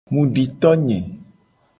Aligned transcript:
Mu 0.13 0.21
di 0.33 0.43
to 0.61 0.71
nye. 0.85 0.97